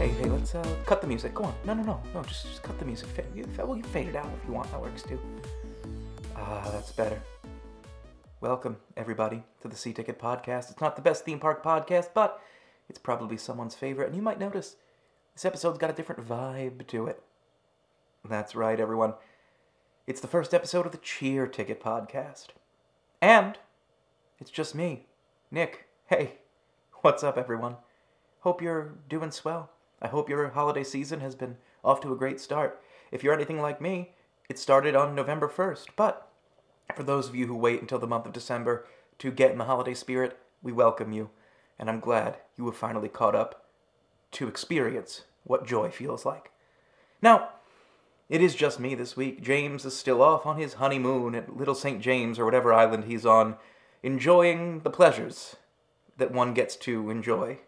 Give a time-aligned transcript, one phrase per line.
[0.00, 1.34] Hey, hey, let's uh, cut the music.
[1.34, 1.54] Go on.
[1.66, 2.22] No, no, no, no.
[2.22, 3.06] Just, just cut the music.
[3.08, 4.70] Fa- you, well, you fade it out if you want.
[4.70, 5.20] That works too.
[6.34, 7.20] Ah, that's better.
[8.40, 10.70] Welcome, everybody, to the C-Ticket Podcast.
[10.70, 12.40] It's not the best theme park podcast, but
[12.88, 14.06] it's probably someone's favorite.
[14.06, 14.76] And you might notice
[15.34, 17.22] this episode's got a different vibe to it.
[18.26, 19.12] That's right, everyone.
[20.06, 22.46] It's the first episode of the Cheer Ticket Podcast.
[23.20, 23.58] And
[24.38, 25.08] it's just me,
[25.50, 25.88] Nick.
[26.06, 26.36] Hey,
[27.02, 27.76] what's up, everyone?
[28.38, 29.68] Hope you're doing swell.
[30.02, 32.82] I hope your holiday season has been off to a great start.
[33.12, 34.12] If you're anything like me,
[34.48, 36.28] it started on November 1st, but
[36.96, 38.86] for those of you who wait until the month of December
[39.18, 41.30] to get in the holiday spirit, we welcome you,
[41.78, 43.66] and I'm glad you have finally caught up
[44.32, 46.50] to experience what joy feels like.
[47.20, 47.50] Now,
[48.30, 49.42] it is just me this week.
[49.42, 52.00] James is still off on his honeymoon at Little St.
[52.00, 53.56] James or whatever island he's on,
[54.02, 55.56] enjoying the pleasures
[56.16, 57.58] that one gets to enjoy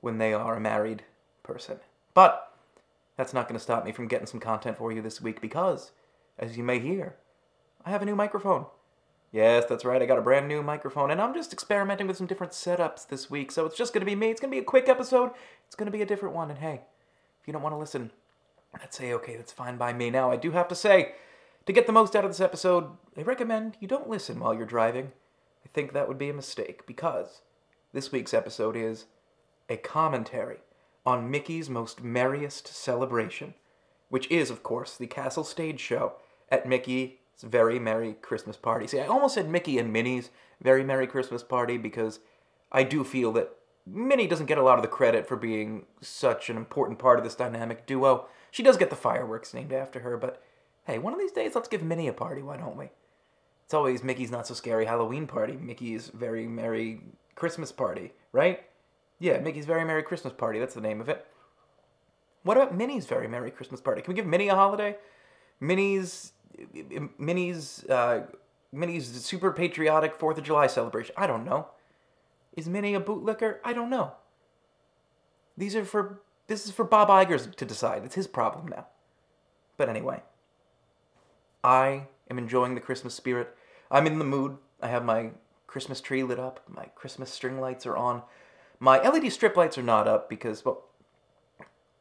[0.00, 1.02] when they are married
[1.42, 1.78] person.
[2.14, 2.52] But
[3.16, 5.92] that's not going to stop me from getting some content for you this week because,
[6.38, 7.16] as you may hear,
[7.84, 8.66] I have a new microphone.
[9.32, 12.26] Yes, that's right, I got a brand new microphone, and I'm just experimenting with some
[12.26, 14.30] different setups this week, so it's just going to be me.
[14.30, 15.30] It's going to be a quick episode,
[15.66, 16.82] it's going to be a different one, and hey,
[17.40, 18.10] if you don't want to listen,
[18.72, 20.10] that's a okay, that's fine by me.
[20.10, 21.14] Now, I do have to say,
[21.64, 24.66] to get the most out of this episode, I recommend you don't listen while you're
[24.66, 25.12] driving.
[25.64, 27.40] I think that would be a mistake because
[27.94, 29.06] this week's episode is
[29.70, 30.58] a commentary
[31.04, 33.54] on Mickey's most merriest celebration,
[34.08, 36.14] which is, of course, the Castle Stage Show
[36.48, 38.86] at Mickey's Very Merry Christmas Party.
[38.86, 40.30] See, I almost said Mickey and Minnie's
[40.62, 42.20] Very Merry Christmas Party because
[42.70, 43.54] I do feel that
[43.86, 47.24] Minnie doesn't get a lot of the credit for being such an important part of
[47.24, 48.26] this dynamic duo.
[48.50, 50.42] She does get the fireworks named after her, but
[50.84, 52.90] hey, one of these days, let's give Minnie a party, why don't we?
[53.64, 57.00] It's always Mickey's Not So Scary Halloween Party, Mickey's Very Merry
[57.34, 58.62] Christmas Party, right?
[59.22, 60.58] Yeah, Mickey's Very Merry Christmas Party.
[60.58, 61.24] That's the name of it.
[62.42, 64.02] What about Minnie's Very Merry Christmas Party?
[64.02, 64.96] Can we give Minnie a holiday?
[65.60, 66.32] Minnie's
[67.18, 68.26] Minnie's uh,
[68.72, 71.14] Minnie's super patriotic Fourth of July celebration.
[71.16, 71.68] I don't know.
[72.56, 73.58] Is Minnie a bootlicker?
[73.64, 74.14] I don't know.
[75.56, 78.04] These are for this is for Bob Igers to decide.
[78.04, 78.88] It's his problem now.
[79.76, 80.24] But anyway,
[81.62, 83.56] I am enjoying the Christmas spirit.
[83.88, 84.56] I'm in the mood.
[84.80, 85.30] I have my
[85.68, 86.58] Christmas tree lit up.
[86.68, 88.22] My Christmas string lights are on.
[88.82, 90.82] My LED strip lights are not up because, well,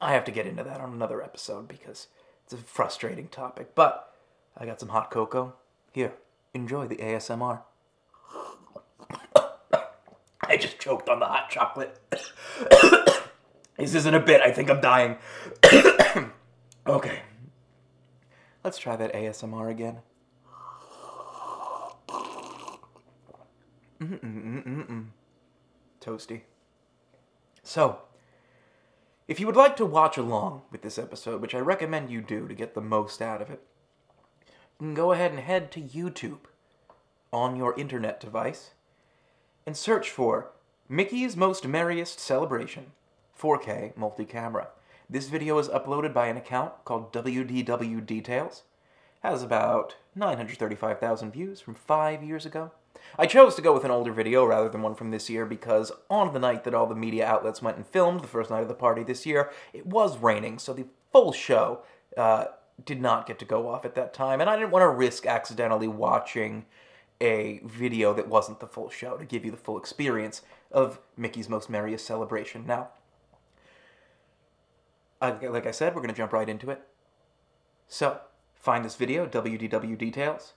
[0.02, 2.08] I have to get into that on another episode because
[2.44, 3.76] it's a frustrating topic.
[3.76, 4.12] But
[4.58, 5.54] I got some hot cocoa.
[5.92, 6.14] Here,
[6.56, 7.62] enjoy the ASMR.
[10.42, 12.00] I just choked on the hot chocolate.
[13.78, 14.42] this isn't a bit.
[14.42, 15.18] I think I'm dying.
[16.88, 17.20] okay.
[18.64, 20.00] Let's try that ASMR again.
[24.00, 25.06] Mm-mm-mm-mm-mm.
[26.04, 26.42] Toasty.
[27.64, 28.00] So,
[29.28, 32.48] if you would like to watch along with this episode, which I recommend you do
[32.48, 33.62] to get the most out of it,
[34.48, 36.46] you can go ahead and head to YouTube
[37.32, 38.72] on your internet device
[39.66, 40.52] and search for
[40.90, 42.92] Mickey's Most Merriest Celebration
[43.40, 44.70] 4K multi-camera.
[45.10, 48.64] This video is uploaded by an account called WDW Details.
[49.22, 52.72] Has about 935,000 views from five years ago.
[53.18, 55.92] I chose to go with an older video rather than one from this year because
[56.10, 58.68] on the night that all the media outlets went and filmed, the first night of
[58.68, 61.84] the party this year, it was raining, so the full show
[62.18, 62.46] uh,
[62.86, 65.26] did not get to go off at that time, and I didn't want to risk
[65.26, 66.66] accidentally watching
[67.20, 70.42] a video that wasn't the full show to give you the full experience
[70.72, 72.66] of Mickey's Most Merriest Celebration.
[72.66, 72.90] Now,
[75.22, 76.82] like I said, we're going to jump right into it.
[77.88, 78.22] So,
[78.56, 80.54] find this video, WDW Details.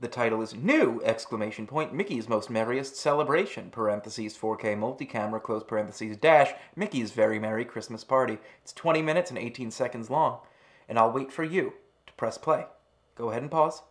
[0.00, 1.02] The title is New!
[1.04, 7.66] Exclamation point, Mickey's Most Merriest Celebration, parentheses 4K multi-camera, close parentheses, dash, Mickey's Very Merry
[7.66, 8.38] Christmas Party.
[8.62, 10.38] It's 20 minutes and 18 seconds long,
[10.88, 11.74] and I'll wait for you
[12.06, 12.64] to press play.
[13.14, 13.82] Go ahead and pause.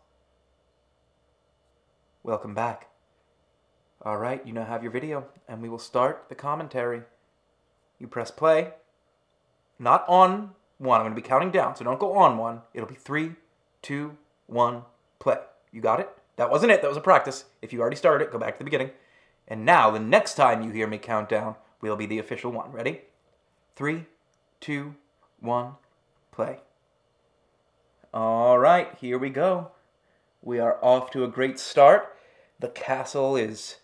[2.23, 2.87] Welcome back.
[4.03, 7.03] Alright, you now have your video, and we will start the commentary.
[7.99, 8.73] You press play.
[9.77, 12.61] Not on one, I'm going to be counting down, so don't go on one.
[12.73, 13.33] It'll be three,
[13.83, 14.17] two,
[14.47, 14.85] one,
[15.19, 15.37] play.
[15.71, 16.09] You got it?
[16.37, 16.81] That wasn't it.
[16.81, 17.45] That was a practice.
[17.61, 18.91] If you already started it, go back to the beginning.
[19.47, 22.71] And now, the next time you hear me count down will be the official one.
[22.71, 23.01] Ready?
[23.75, 24.05] Three,
[24.59, 24.95] two,
[25.39, 25.73] one,
[26.31, 26.59] play.
[28.13, 29.71] All right, here we go.
[30.41, 32.15] We are off to a great start.
[32.59, 33.77] The castle is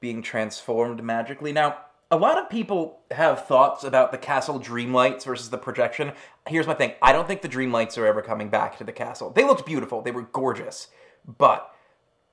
[0.00, 1.52] being transformed magically.
[1.52, 1.78] Now,
[2.10, 6.12] a lot of people have thoughts about the castle dreamlights versus the projection.
[6.46, 9.30] Here's my thing I don't think the dreamlights are ever coming back to the castle.
[9.30, 10.88] They looked beautiful, they were gorgeous.
[11.26, 11.74] But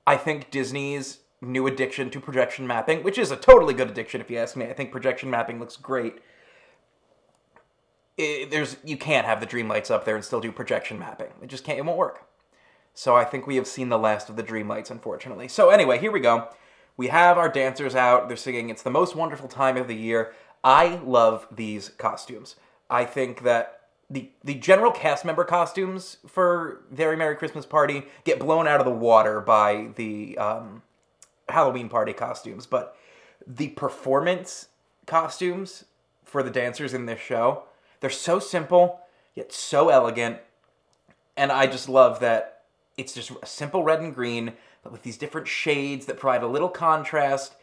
[0.06, 4.30] I think Disney's new addiction to projection mapping, which is a totally good addiction if
[4.30, 6.20] you ask me, I think projection mapping looks great.
[8.18, 11.28] it, there's you can't have the dream lights up there and still do projection mapping.
[11.42, 11.78] It just can't.
[11.78, 12.26] It won't work.
[12.94, 15.48] So I think we have seen the last of the dream lights, unfortunately.
[15.48, 16.48] So anyway, here we go.
[16.96, 18.28] We have our dancers out.
[18.28, 18.68] They're singing.
[18.68, 20.34] It's the most wonderful time of the year.
[20.62, 22.56] I love these costumes.
[22.90, 23.79] I think that
[24.10, 28.86] the the general cast member costumes for Very Merry Christmas Party get blown out of
[28.86, 30.82] the water by the um,
[31.48, 32.96] Halloween party costumes, but
[33.46, 34.68] the performance
[35.06, 35.84] costumes
[36.24, 37.64] for the dancers in this show
[38.00, 39.00] they're so simple
[39.34, 40.38] yet so elegant,
[41.36, 42.62] and I just love that
[42.96, 46.48] it's just a simple red and green, but with these different shades that provide a
[46.48, 47.54] little contrast.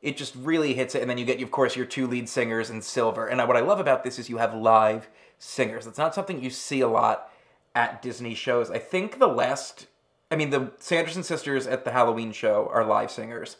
[0.00, 2.70] It just really hits it, and then you get, of course, your two lead singers
[2.70, 3.28] in silver.
[3.28, 5.08] And what I love about this is you have live
[5.42, 5.86] singers.
[5.86, 7.30] It's not something you see a lot
[7.74, 8.70] at Disney shows.
[8.70, 9.86] I think the last,
[10.30, 13.56] I mean, the Sanderson sisters at the Halloween show are live singers.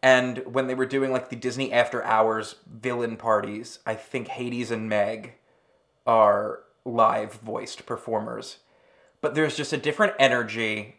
[0.00, 4.70] And when they were doing like the Disney After Hours villain parties, I think Hades
[4.70, 5.34] and Meg
[6.06, 8.58] are live voiced performers.
[9.20, 10.96] But there's just a different energy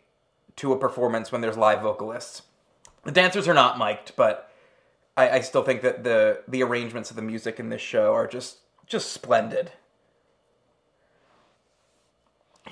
[0.58, 2.44] to a performance when there's live vocalists.
[3.04, 4.52] The dancers are not mic'd, but
[5.18, 8.28] I, I still think that the the arrangements of the music in this show are
[8.28, 9.72] just just splendid.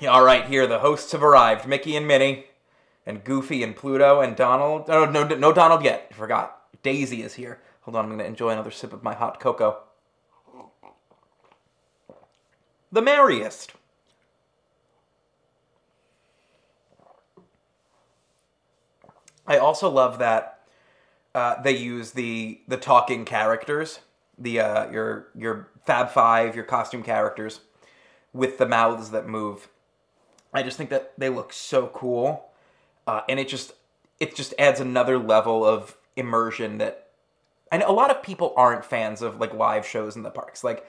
[0.00, 2.46] All right, here the hosts have arrived: Mickey and Minnie,
[3.06, 4.84] and Goofy and Pluto and Donald.
[4.88, 6.08] Oh no, no Donald yet.
[6.10, 6.58] I forgot.
[6.82, 7.60] Daisy is here.
[7.82, 9.78] Hold on, I'm gonna enjoy another sip of my hot cocoa.
[12.90, 13.72] The merriest.
[19.46, 20.60] I also love that
[21.34, 24.00] uh, they use the the talking characters,
[24.38, 27.60] the uh, your your Fab Five, your costume characters,
[28.32, 29.68] with the mouths that move.
[30.52, 32.50] I just think that they look so cool,
[33.06, 33.72] uh, and it just
[34.20, 37.08] it just adds another level of immersion that.
[37.70, 40.62] And a lot of people aren't fans of like live shows in the parks.
[40.62, 40.86] Like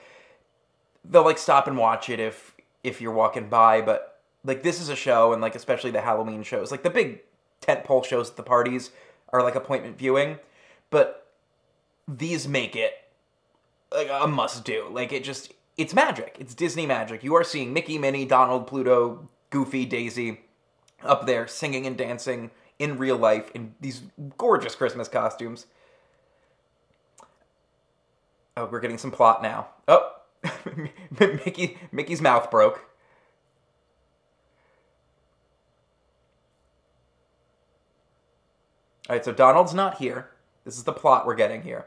[1.06, 4.90] they'll like stop and watch it if if you're walking by, but like this is
[4.90, 7.22] a show, and like especially the Halloween shows, like the big
[7.62, 8.92] tent pole shows at the parties
[9.30, 10.40] are like appointment viewing,
[10.90, 11.28] but
[12.08, 12.94] these make it
[13.94, 14.88] like a must do.
[14.92, 16.36] Like it just it's magic.
[16.40, 17.24] It's Disney magic.
[17.24, 20.40] You are seeing Mickey, Minnie, Donald, Pluto, Goofy, Daisy
[21.04, 24.02] up there singing and dancing in real life in these
[24.36, 25.68] gorgeous Christmas costumes.
[28.58, 29.68] Oh, we're getting some plot now.
[29.88, 30.12] Oh,
[31.20, 32.84] Mickey Mickey's mouth broke.
[39.08, 40.32] All right, so Donald's not here.
[40.66, 41.86] This is the plot we're getting here.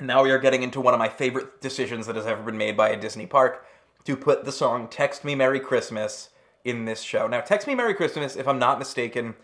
[0.00, 2.76] Now we are getting into one of my favorite decisions that has ever been made
[2.76, 3.66] by a Disney park
[4.04, 6.30] to put the song Text Me Merry Christmas
[6.64, 7.26] in this show.
[7.26, 9.34] Now, Text Me Merry Christmas, if I'm not mistaken,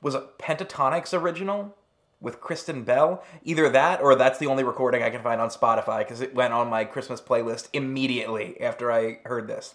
[0.00, 1.76] was a Pentatonix original
[2.20, 3.22] with Kristen Bell.
[3.42, 6.52] Either that or that's the only recording I can find on Spotify because it went
[6.52, 9.74] on my Christmas playlist immediately after I heard this.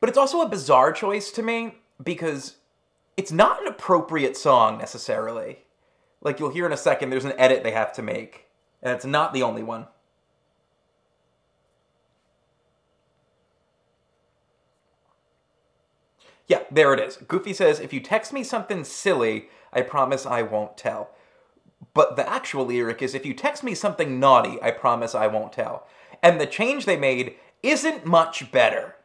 [0.00, 2.56] But it's also a bizarre choice to me because
[3.16, 5.60] it's not an appropriate song necessarily.
[6.24, 8.46] Like you'll hear in a second, there's an edit they have to make,
[8.82, 9.86] and it's not the only one.
[16.46, 17.16] Yeah, there it is.
[17.16, 21.10] Goofy says, if you text me something silly, I promise I won't tell.
[21.92, 25.52] But the actual lyric is, if you text me something naughty, I promise I won't
[25.52, 25.86] tell.
[26.22, 28.96] And the change they made isn't much better.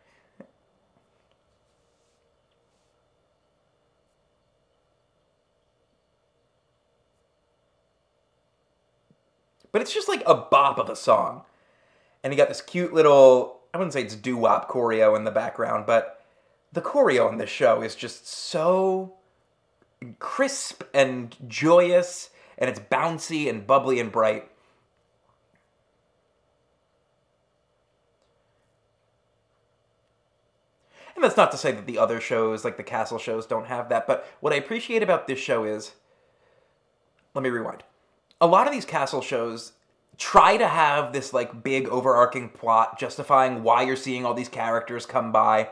[9.71, 11.43] But it's just like a bop of a song.
[12.23, 15.31] And you got this cute little, I wouldn't say it's doo wop choreo in the
[15.31, 16.25] background, but
[16.71, 19.13] the choreo in this show is just so
[20.19, 24.49] crisp and joyous, and it's bouncy and bubbly and bright.
[31.15, 33.89] And that's not to say that the other shows, like the castle shows, don't have
[33.89, 35.91] that, but what I appreciate about this show is.
[37.33, 37.83] Let me rewind.
[38.41, 39.73] A lot of these castle shows
[40.17, 45.05] try to have this like big overarching plot justifying why you're seeing all these characters
[45.05, 45.69] come by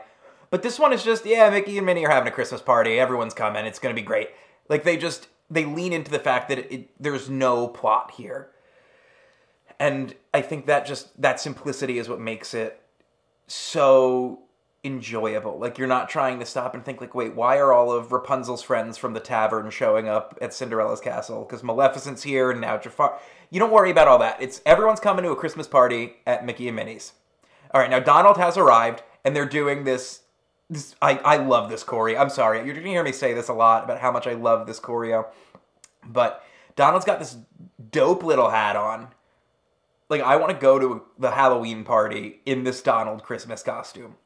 [0.50, 2.98] but this one is just, yeah, Mickey and Minnie are having a Christmas party.
[2.98, 3.66] Everyone's coming.
[3.66, 4.30] It's going to be great.
[4.68, 8.50] Like they just they lean into the fact that it, there's no plot here.
[9.78, 12.80] And I think that just that simplicity is what makes it
[13.46, 14.40] so
[14.84, 15.58] enjoyable.
[15.58, 18.62] Like you're not trying to stop and think like, wait, why are all of Rapunzel's
[18.62, 21.44] friends from the tavern showing up at Cinderella's castle?
[21.44, 23.18] Because Maleficent's here and now Jafar.
[23.50, 24.40] You don't worry about all that.
[24.40, 27.12] It's everyone's coming to a Christmas party at Mickey and Minnie's.
[27.72, 30.20] All right, now Donald has arrived and they're doing this
[30.70, 32.20] this, I, I love this choreo.
[32.20, 34.66] I'm sorry, you're gonna hear me say this a lot about how much I love
[34.66, 35.26] this choreo,
[36.06, 36.44] but
[36.76, 37.38] Donald's got this
[37.90, 39.08] dope little hat on.
[40.10, 44.16] Like I want to go to the Halloween party in this Donald Christmas costume.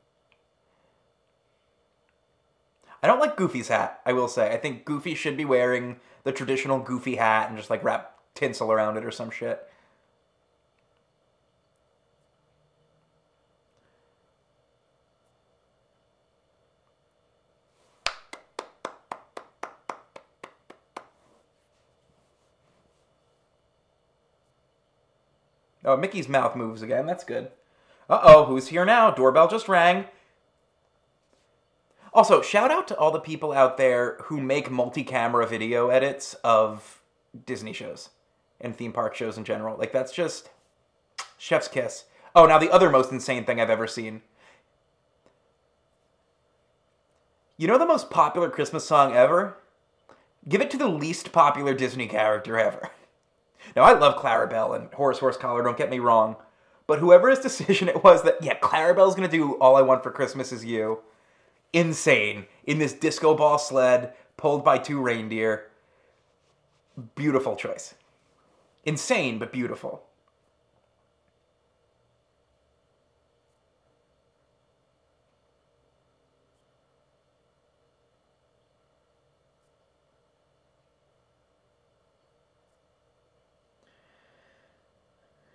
[3.02, 4.52] I don't like Goofy's hat, I will say.
[4.52, 8.70] I think Goofy should be wearing the traditional Goofy hat and just like wrap tinsel
[8.70, 9.66] around it or some shit.
[25.84, 27.06] Oh, Mickey's mouth moves again.
[27.06, 27.50] That's good.
[28.08, 29.10] Uh oh, who's here now?
[29.10, 30.04] Doorbell just rang.
[32.14, 36.34] Also, shout out to all the people out there who make multi camera video edits
[36.44, 37.00] of
[37.46, 38.10] Disney shows
[38.60, 39.76] and theme park shows in general.
[39.78, 40.50] Like, that's just
[41.38, 42.04] chef's kiss.
[42.34, 44.22] Oh, now the other most insane thing I've ever seen.
[47.56, 49.56] You know the most popular Christmas song ever?
[50.48, 52.90] Give it to the least popular Disney character ever.
[53.76, 56.36] Now, I love Clarabelle and Horace Horsecollar, don't get me wrong.
[56.86, 60.52] But whoever's decision it was that, yeah, Clarabelle's gonna do All I Want for Christmas
[60.52, 61.00] Is You,
[61.72, 65.68] insane, in this disco ball sled pulled by two reindeer.
[67.14, 67.94] Beautiful choice.
[68.84, 70.04] Insane, but beautiful.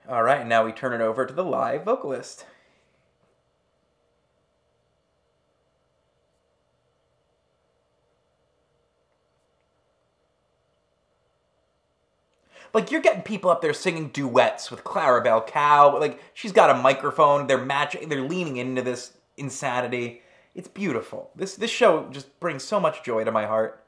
[0.10, 2.46] All right, now we turn it over to the live vocalist.
[12.74, 16.00] Like you're getting people up there singing duets with Clarabelle Cow.
[16.00, 17.48] Like she's got a microphone.
[17.48, 18.10] They're matching.
[18.10, 20.22] They're leaning into this insanity.
[20.56, 21.32] It's beautiful.
[21.36, 23.84] This this show just brings so much joy to my heart.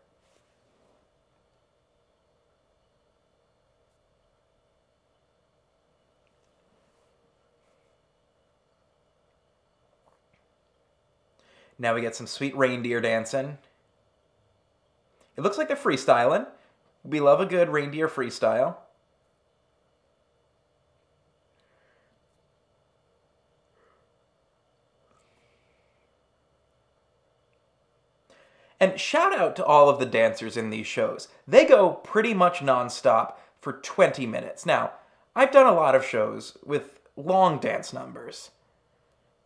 [11.81, 13.57] Now we get some sweet reindeer dancing.
[15.37, 16.45] It looks like they're freestyling.
[17.03, 18.75] We love a good reindeer freestyle.
[28.79, 31.27] And shout out to all of the dancers in these shows.
[31.47, 34.65] They go pretty much nonstop for 20 minutes.
[34.65, 34.91] Now,
[35.35, 38.51] I've done a lot of shows with long dance numbers.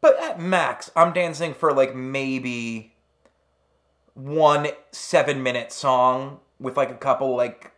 [0.01, 2.93] But at max, I'm dancing for like maybe
[4.13, 7.73] one seven minute song with like a couple like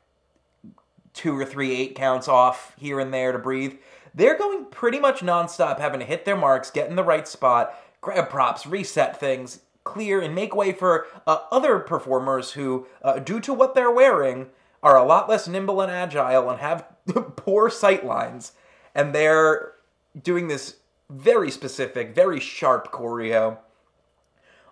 [1.13, 3.73] two or three eight counts off here and there to breathe.
[4.13, 7.75] They're going pretty much nonstop, having to hit their marks, get in the right spot,
[7.99, 13.39] grab props, reset things, clear, and make way for uh, other performers who, uh, due
[13.41, 14.47] to what they're wearing,
[14.83, 16.85] are a lot less nimble and agile and have
[17.35, 18.51] poor sight lines.
[18.93, 19.73] And they're
[20.21, 20.77] doing this
[21.09, 23.57] very specific, very sharp choreo.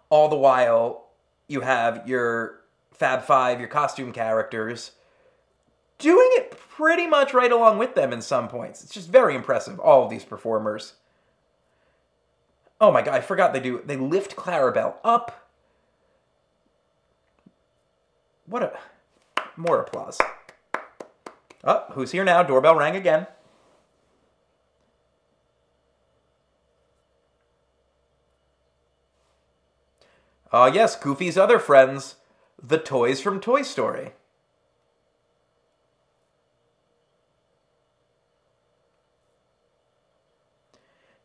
[0.10, 1.08] All the while,
[1.48, 2.62] you have your
[3.03, 4.91] Fab Five, your costume characters,
[5.98, 8.81] doing it pretty much right along with them in some points.
[8.81, 10.93] It's just very impressive, all of these performers.
[12.79, 13.81] Oh my god, I forgot they do.
[13.86, 15.50] They lift Clarabelle up.
[18.45, 18.79] What a.
[19.57, 20.17] More applause.
[21.65, 22.41] Oh, who's here now?
[22.41, 23.27] Doorbell rang again.
[30.53, 32.15] Ah, uh, yes, Goofy's other friends,
[32.65, 34.13] the toys from Toy Story.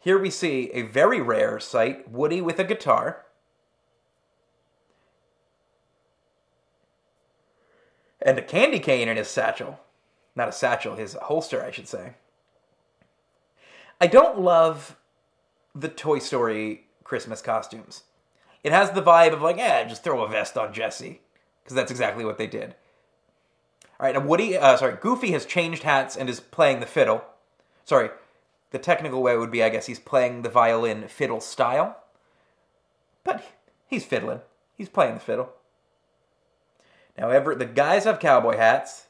[0.00, 3.24] Here we see a very rare sight Woody with a guitar.
[8.20, 9.80] And a candy cane in his satchel.
[10.34, 12.14] Not a satchel, his holster, I should say.
[14.00, 14.96] I don't love
[15.74, 18.04] the Toy Story Christmas costumes.
[18.64, 21.20] It has the vibe of like, yeah, just throw a vest on Jesse,
[21.68, 22.74] because that's exactly what they did.
[24.00, 27.22] All right, now Woody, uh, sorry, Goofy has changed hats and is playing the fiddle.
[27.84, 28.08] Sorry,
[28.70, 31.98] the technical way would be, I guess, he's playing the violin fiddle style,
[33.22, 33.44] but
[33.86, 34.40] he's fiddling.
[34.78, 35.50] He's playing the fiddle.
[37.18, 39.08] Now, ever the guys have cowboy hats,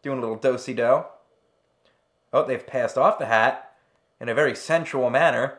[0.00, 1.04] doing a little do si do.
[2.32, 3.74] Oh, they've passed off the hat
[4.18, 5.58] in a very sensual manner.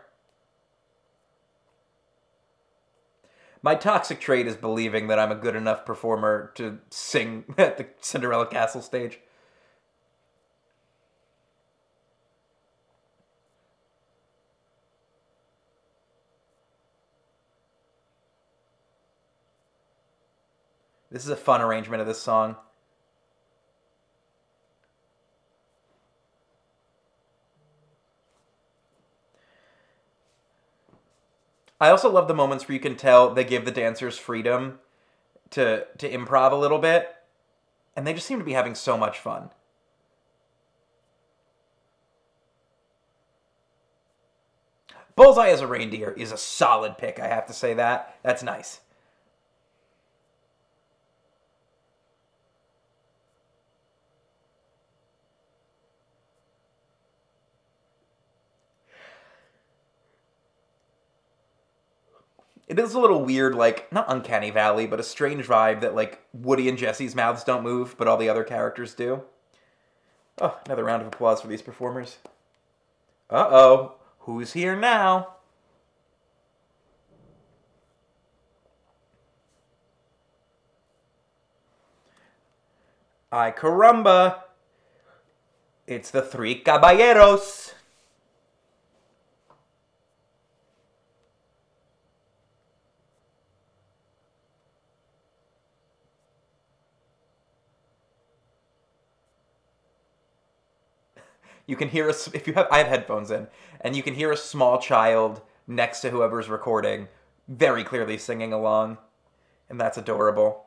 [3.66, 7.88] my toxic trait is believing that I'm a good enough performer to sing at the
[8.00, 9.20] Cinderella Castle stage.
[21.10, 22.58] This is a fun arrangement of this song.
[31.86, 34.80] I also love the moments where you can tell they give the dancers freedom
[35.52, 37.14] to to improv a little bit,
[37.96, 39.52] and they just seem to be having so much fun.
[45.16, 48.18] Bullseye as a reindeer is a solid pick, I have to say that.
[48.24, 48.80] That's nice.
[62.68, 66.22] It is a little weird, like not uncanny valley, but a strange vibe that like
[66.34, 69.24] Woody and Jesse's mouths don't move, but all the other characters do.
[70.42, 72.18] Oh, another round of applause for these performers.
[73.30, 75.36] Uh oh, who's here now?
[83.32, 84.44] I caramba!
[85.88, 87.74] It's the three caballeros.
[101.66, 103.48] You can hear us if you have I have headphones in,
[103.82, 107.08] and you can hear a small child next to whoever's recording
[107.48, 108.98] very clearly singing along,
[109.70, 110.66] and that's adorable.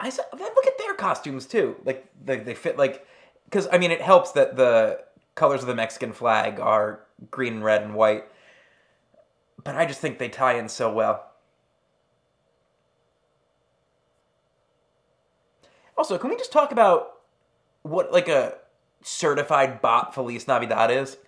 [0.00, 1.76] I saw, look at their costumes too.
[1.84, 3.06] Like they, they fit like
[3.44, 5.04] because I mean it helps that the
[5.34, 8.24] colors of the Mexican flag are green, and red, and white.
[9.62, 11.24] But I just think they tie in so well.
[15.98, 17.16] Also, can we just talk about
[17.82, 18.54] what like a
[19.02, 21.18] certified bop Feliz Navidad is?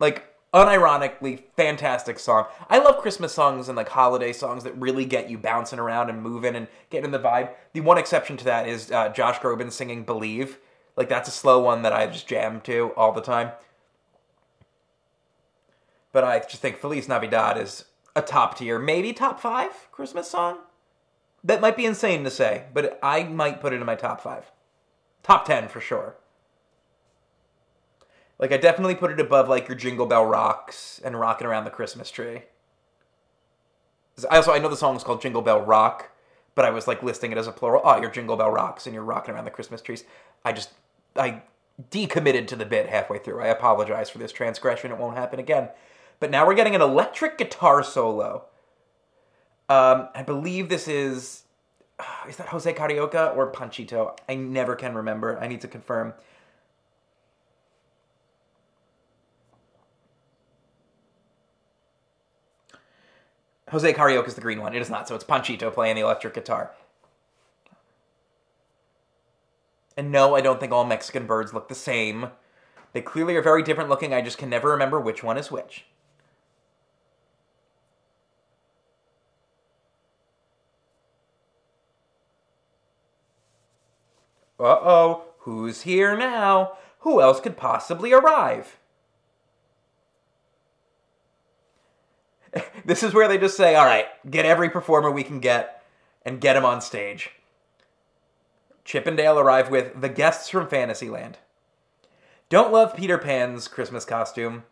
[0.00, 2.46] Like unironically fantastic song.
[2.68, 6.20] I love Christmas songs and like holiday songs that really get you bouncing around and
[6.20, 7.50] moving and getting in the vibe.
[7.74, 10.58] The one exception to that is uh, Josh Groban singing "Believe."
[10.96, 13.52] Like that's a slow one that I just jam to all the time.
[16.10, 17.84] But I just think Feliz Navidad is
[18.16, 20.58] a top tier, maybe top five Christmas song.
[21.44, 24.50] That might be insane to say, but I might put it in my top five.
[25.22, 26.16] Top 10 for sure.
[28.38, 31.70] Like, I definitely put it above, like, your Jingle Bell Rocks and Rocking Around the
[31.70, 32.42] Christmas Tree.
[34.30, 36.10] I also, I know the song is called Jingle Bell Rock,
[36.54, 37.80] but I was, like, listing it as a plural.
[37.84, 40.04] Oh, your Jingle Bell Rocks and you're rocking around the Christmas trees.
[40.44, 40.70] I just,
[41.16, 41.42] I
[41.90, 43.40] decommitted to the bit halfway through.
[43.40, 44.90] I apologize for this transgression.
[44.90, 45.70] It won't happen again.
[46.20, 48.46] But now we're getting an electric guitar solo
[49.68, 51.44] um, I believe this is
[52.28, 54.16] is that Jose Carioca or Panchito?
[54.28, 55.38] I never can remember.
[55.38, 56.14] I need to confirm.
[63.70, 64.74] Jose Carioca is the green one.
[64.74, 65.08] It is not.
[65.08, 66.70] So it's Panchito playing the electric guitar.
[69.96, 72.28] And no, I don't think all Mexican birds look the same.
[72.92, 74.14] They clearly are very different looking.
[74.14, 75.84] I just can never remember which one is which.
[84.58, 86.78] Uh oh, who's here now?
[87.00, 88.78] Who else could possibly arrive?
[92.84, 95.82] this is where they just say, all right, get every performer we can get
[96.24, 97.30] and get him on stage.
[98.84, 101.38] Chip and Dale arrive with the guests from Fantasyland.
[102.48, 104.64] Don't love Peter Pan's Christmas costume.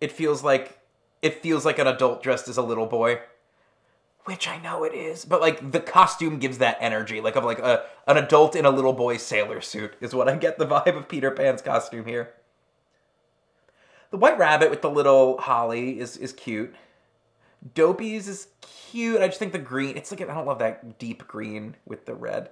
[0.00, 0.78] It feels like
[1.20, 3.20] it feels like an adult dressed as a little boy
[4.24, 7.58] which I know it is, but like the costume gives that energy, like of like
[7.58, 10.96] a an adult in a little boy sailor suit is what I get the vibe
[10.96, 12.34] of Peter Pan's costume here.
[14.10, 16.74] The white rabbit with the little holly is is cute.
[17.74, 19.20] Dopey's is cute.
[19.20, 22.14] I just think the green, it's like I don't love that deep green with the
[22.14, 22.50] red.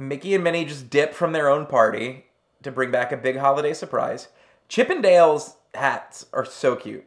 [0.00, 2.24] Mickey and Minnie just dip from their own party
[2.62, 4.28] to bring back a big holiday surprise.
[4.66, 7.04] Chip and Dale's hats are so cute.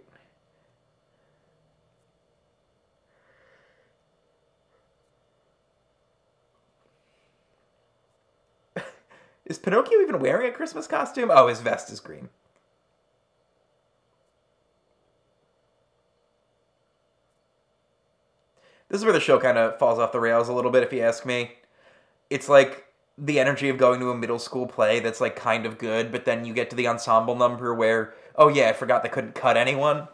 [9.47, 11.31] is Pinocchio even wearing a Christmas costume?
[11.33, 12.29] Oh, his vest is green.
[18.89, 20.93] This is where the show kind of falls off the rails a little bit, if
[20.93, 21.53] you ask me
[22.33, 25.77] it's like the energy of going to a middle school play that's like kind of
[25.77, 29.09] good, but then you get to the ensemble number where, oh yeah, I forgot they
[29.09, 30.07] couldn't cut anyone.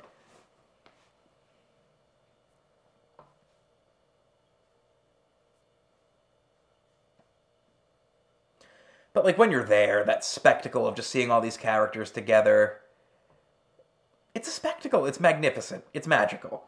[9.14, 12.82] But like when you're there, that spectacle of just seeing all these characters together,
[14.36, 15.06] it's a spectacle.
[15.06, 15.86] It's magnificent.
[15.94, 16.66] It's magical.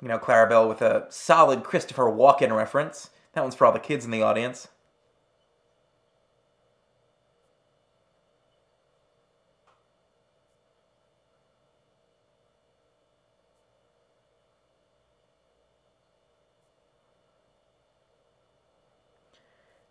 [0.00, 3.10] You know, Clarabelle with a solid Christopher Walken reference.
[3.32, 4.68] That one's for all the kids in the audience.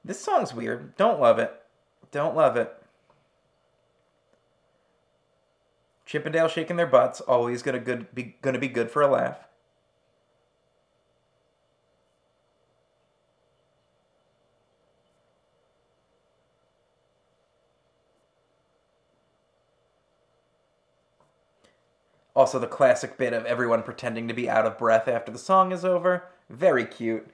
[0.08, 0.96] This song's weird.
[0.96, 1.54] Don't love it.
[2.12, 2.74] Don't love it.
[6.06, 9.50] Chippendale shaking their butts, always gonna good be gonna be good for a laugh.
[22.38, 25.72] Also, the classic bit of everyone pretending to be out of breath after the song
[25.72, 26.26] is over.
[26.52, 27.32] Very cute.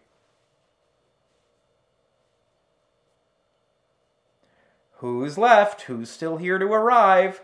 [5.00, 5.82] Who's left?
[5.82, 7.42] Who's still here to arrive?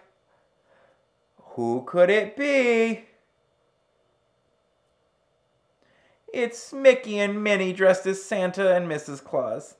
[1.55, 3.03] Who could it be?
[6.31, 9.21] It's Mickey and Minnie dressed as Santa and Mrs.
[9.21, 9.75] Claus.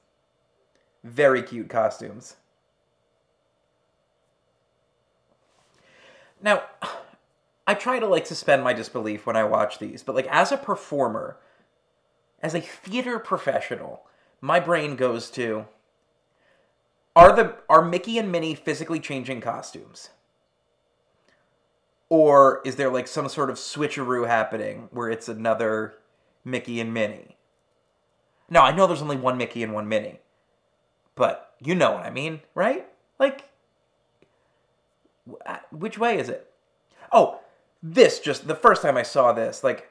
[1.02, 2.36] Very cute costumes.
[6.42, 6.64] Now,
[7.70, 10.58] I try to like suspend my disbelief when I watch these, but like as a
[10.58, 11.38] performer,
[12.42, 14.08] as a theater professional,
[14.42, 15.68] my brain goes to
[17.16, 20.10] are the are Mickey and Minnie physically changing costumes?
[22.10, 25.94] Or is there like some sort of switcheroo happening where it's another
[26.44, 27.38] Mickey and Minnie?
[28.50, 30.22] Now, I know there's only one Mickey and one Minnie,
[31.14, 32.88] but you know what I mean, right?
[33.20, 33.48] Like,
[35.46, 36.52] uh, which way is it?
[37.12, 37.42] Oh,
[37.82, 39.90] this just the first time I saw this, like,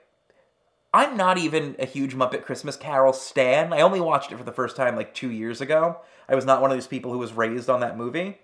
[0.92, 3.72] I'm not even a huge Muppet Christmas Carol stan.
[3.72, 5.98] I only watched it for the first time like two years ago.
[6.29, 8.38] I was not one of those people who was raised on that movie.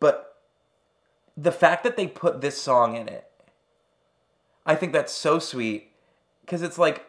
[0.00, 0.36] But
[1.36, 3.26] the fact that they put this song in it,
[4.64, 5.92] I think that's so sweet
[6.40, 7.06] because it's like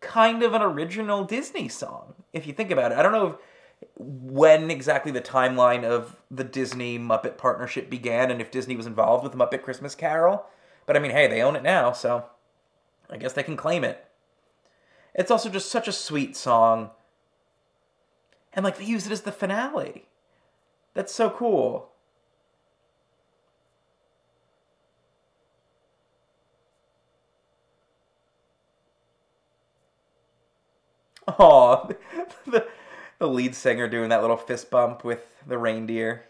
[0.00, 2.98] kind of an original Disney song, if you think about it.
[2.98, 3.38] I don't know
[3.96, 9.24] when exactly the timeline of the Disney Muppet partnership began and if Disney was involved
[9.24, 10.46] with Muppet Christmas Carol.
[10.86, 12.24] But I mean, hey, they own it now, so
[13.10, 14.04] I guess they can claim it.
[15.14, 16.90] It's also just such a sweet song.
[18.52, 20.06] And like they use it as the finale.
[20.94, 21.90] That's so cool.
[31.38, 31.88] Oh,
[32.46, 32.66] the,
[33.18, 36.24] the lead singer doing that little fist bump with the reindeer.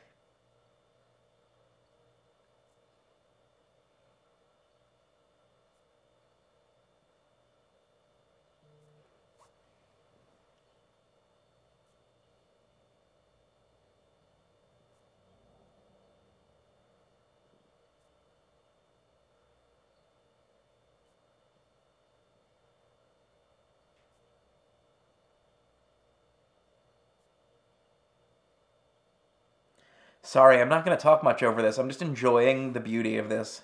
[30.23, 31.79] Sorry, I'm not going to talk much over this.
[31.79, 33.63] I'm just enjoying the beauty of this.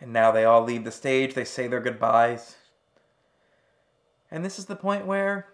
[0.00, 2.56] And now they all leave the stage, they say their goodbyes.
[4.30, 5.48] And this is the point where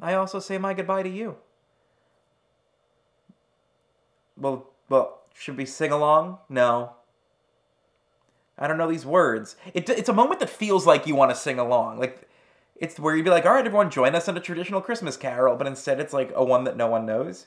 [0.00, 1.36] I also say my goodbye to you.
[4.36, 6.38] Well, well, should we sing along?
[6.48, 6.94] No.
[8.58, 9.56] I don't know these words.
[9.74, 11.98] It, it's a moment that feels like you want to sing along.
[11.98, 12.28] Like
[12.76, 15.56] it's where you'd be like, all right, everyone, join us in a traditional Christmas carol,
[15.56, 17.46] but instead it's like a one that no one knows.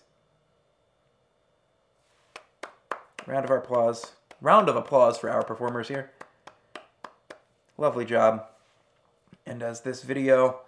[3.25, 4.13] Round of applause.
[4.41, 6.11] Round of applause for our performers here.
[7.77, 8.45] Lovely job.
[9.45, 10.61] And as this video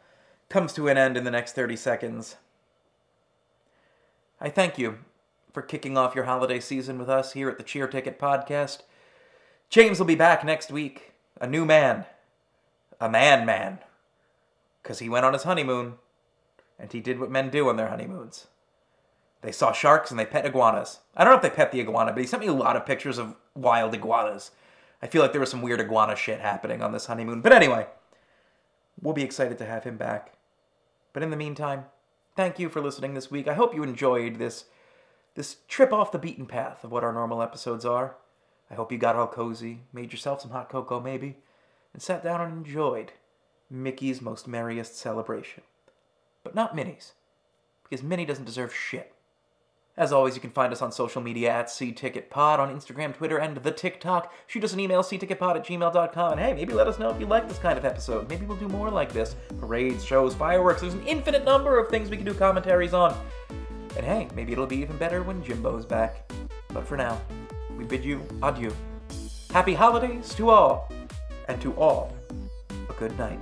[0.50, 2.36] comes to an end in the next 30 seconds,
[4.40, 5.00] I thank you
[5.52, 8.82] for kicking off your holiday season with us here at the Cheer Ticket Podcast.
[9.70, 11.14] James will be back next week.
[11.40, 12.06] A new man.
[13.00, 13.80] A man man.
[14.82, 15.96] Because he went on his honeymoon.
[16.80, 18.48] And he did what men do on their honeymoons.
[19.42, 21.00] They saw sharks and they pet iguanas.
[21.16, 22.86] I don't know if they pet the iguana, but he sent me a lot of
[22.86, 24.52] pictures of wild iguanas.
[25.02, 27.42] I feel like there was some weird iguana shit happening on this honeymoon.
[27.42, 27.88] But anyway,
[29.02, 30.34] we'll be excited to have him back.
[31.14, 31.86] But in the meantime,
[32.36, 33.48] thank you for listening this week.
[33.48, 34.66] I hope you enjoyed this
[35.36, 38.16] this trip off the beaten path of what our normal episodes are.
[38.70, 41.38] I hope you got all cozy, made yourself some hot cocoa maybe,
[41.94, 43.14] and sat down and enjoyed
[43.70, 45.64] Mickey's most merriest celebration.
[46.44, 47.14] But not Minnie's,
[47.84, 49.14] because Minnie doesn't deserve shit.
[49.98, 53.58] As always, you can find us on social media at CTicketPod on Instagram, Twitter, and
[53.58, 54.32] the TikTok.
[54.46, 56.34] Shoot us an email, cticketpod at gmail.com.
[56.34, 58.30] And hey, maybe let us know if you like this kind of episode.
[58.30, 59.36] Maybe we'll do more like this.
[59.60, 60.82] Parades, shows, fireworks.
[60.82, 63.20] There's an infinite number of things we can do commentaries on.
[63.96, 66.32] And hey, maybe it'll be even better when Jimbo's back.
[66.72, 67.20] But for now,
[67.78, 68.74] we bid you adieu.
[69.52, 70.92] Happy holidays to all,
[71.48, 72.14] and to all,
[72.90, 73.40] a good night.